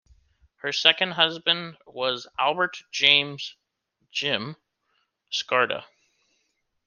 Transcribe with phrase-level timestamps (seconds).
[0.61, 3.53] Her second husband was Albert James
[4.11, 4.55] "Jim"
[5.31, 5.83] Skarda.